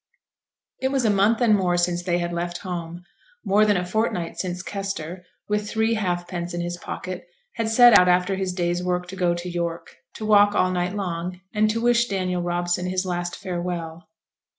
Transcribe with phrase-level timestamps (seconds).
[0.79, 3.03] It was a month and more since they had left home;
[3.45, 8.07] more than a fortnight since Kester, with three halfpence in his pocket, had set out
[8.09, 11.79] after his day's work to go to York to walk all night long, and to
[11.79, 14.09] wish Daniel Robson his last farewell.